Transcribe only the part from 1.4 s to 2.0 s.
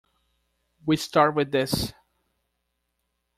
this.